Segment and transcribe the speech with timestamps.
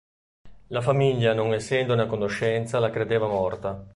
[0.69, 3.85] La famiglia non essendone a conoscenza la credeva morta.